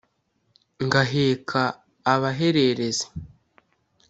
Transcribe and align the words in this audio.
Ngaheka 0.85 1.63
abahererezi 2.13 3.05